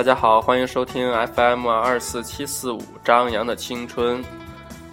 [0.00, 4.24] 大家好，欢迎收听 FM 二四七四五张扬的青春。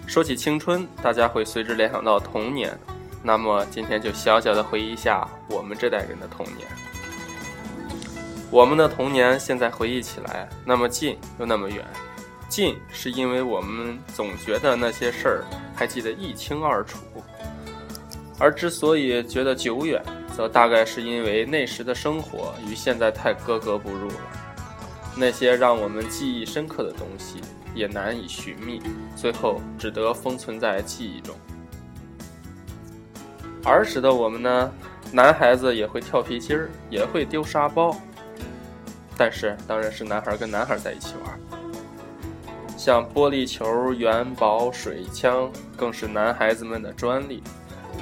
[0.06, 2.78] 说起青春，大家会随之联想到童年。
[3.22, 6.68] 那么今天就小小的回忆一下我们这代人的童年。
[8.50, 11.82] 我们的童年现在回忆起来，那么近又那么远。
[12.46, 16.98] 近是因为我们总觉得那些事儿还记得一清二楚，
[18.38, 20.02] 而之所以觉得久远，
[20.36, 24.44] 则大概是因为那时的生活与现在太格格不入了。
[25.18, 27.40] 那些让我们记忆深刻的东西
[27.74, 28.80] 也难以寻觅，
[29.16, 31.34] 最后只得封存在记忆中。
[33.64, 34.72] 儿时的我们呢，
[35.12, 37.96] 男孩子也会跳皮筋儿，也会丢沙包，
[39.16, 41.40] 但是当然是男孩跟男孩在一起玩。
[42.76, 47.42] 像玻璃球、元宝、水枪，更是男孩子们的专利。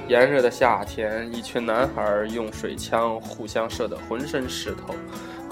[0.06, 4.94] 炎热的夏天，一群男孩用水枪互相射得浑身湿透，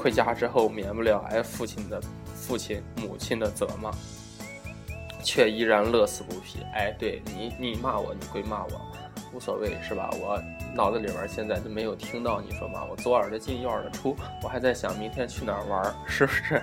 [0.05, 1.99] 回家之后免不了挨父亲的、
[2.35, 3.91] 父亲、母亲的责骂，
[5.25, 6.59] 却依然乐此不疲。
[6.75, 8.83] 哎，对你，你骂我，你归骂我，
[9.33, 10.11] 无所谓，是吧？
[10.21, 10.39] 我
[10.77, 16.63] 脑子里边现在就没有听到你说骂我，左耳朵进右耳朵出，我还在想明天去哪儿玩，是不是？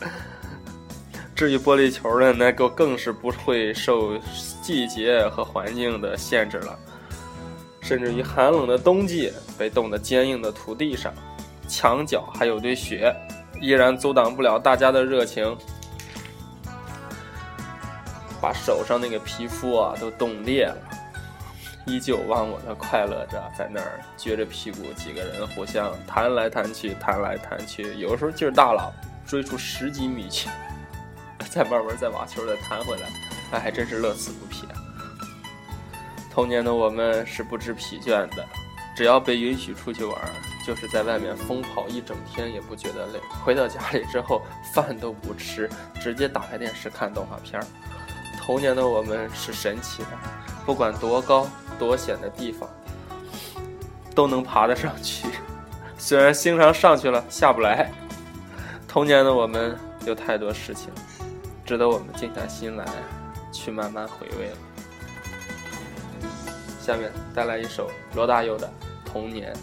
[1.36, 4.16] 至于玻璃球呢，那个更是不会受
[4.62, 6.78] 季节和环境的限制了，
[7.82, 11.12] 甚至于寒冷的冬季，被冻得坚硬的土地上，
[11.68, 13.14] 墙角还有堆雪，
[13.60, 15.56] 依然阻挡不了大家的热情，
[18.40, 20.76] 把手上那个皮肤啊都冻裂了，
[21.86, 28.92] 依旧忘我的快乐着，在那儿撅着屁股，几个人互相弹来弹去，弹来弹去，有时候劲儿大了，
[29.26, 30.48] 追出十几米去。
[31.50, 33.08] 再慢慢再把球再弹回来，
[33.52, 34.74] 那还真是乐此不疲啊！
[36.32, 38.44] 童年的我们是不知疲倦的，
[38.94, 40.16] 只要被允许出去玩，
[40.66, 43.20] 就是在外面疯跑一整天也不觉得累。
[43.44, 45.68] 回到家里之后，饭都不吃，
[46.00, 47.66] 直接打开电视看动画片儿。
[48.40, 50.10] 童年的我们是神奇的，
[50.64, 52.68] 不管多高多险的地方，
[54.14, 55.26] 都能爬得上去。
[55.98, 57.90] 虽然经常上去了下不来，
[58.86, 60.90] 童年的我们有太多事情。
[61.64, 62.84] 值得我们静下心来，
[63.50, 64.56] 去慢慢回味了。
[66.78, 68.66] 下面带来一首罗大佑的
[69.14, 69.54] 《童年》。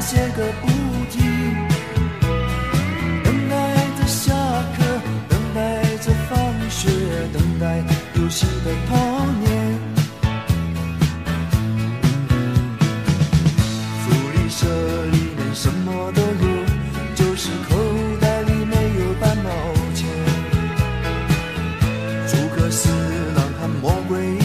[0.00, 0.66] 写个不
[1.10, 1.20] 停
[3.22, 3.54] 等待
[3.98, 4.32] 着下
[4.74, 4.82] 课
[5.28, 6.88] 等待着放学
[7.34, 7.84] 等待
[8.14, 9.78] 游戏的童年。
[14.00, 14.66] 福利社
[15.12, 16.64] 里面什么都有
[17.14, 17.76] 就是口
[18.22, 19.50] 袋里没有半毛
[19.94, 20.08] 钱。
[22.26, 22.88] 诸葛四
[23.36, 24.39] 郎和魔鬼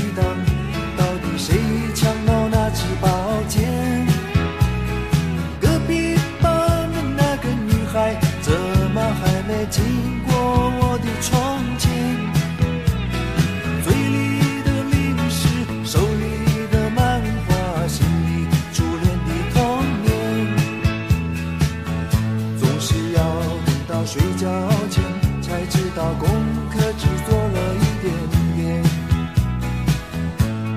[25.55, 26.27] 才知道功
[26.69, 28.13] 课只做了一点
[28.57, 28.83] 点。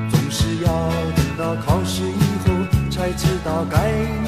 [0.09, 0.71] 总是要
[1.17, 2.55] 等到考试以后
[2.89, 4.28] 才知道该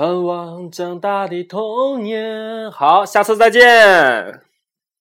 [0.00, 2.70] 盼望长大的童年。
[2.70, 4.49] 好，下次再见。